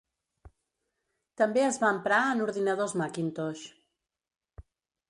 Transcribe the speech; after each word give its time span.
També 1.41 1.63
es 1.65 1.77
va 1.83 1.91
emprar 1.97 2.23
en 2.33 2.43
ordinadors 2.47 2.97
Macintosh. 3.05 3.69